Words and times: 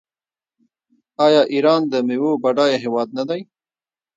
آیا 1.25 1.41
ایران 1.53 1.81
د 1.87 1.93
میوو 2.07 2.31
بډایه 2.43 2.77
هیواد 2.83 3.09
نه 3.17 3.23
دی؟ 3.29 3.41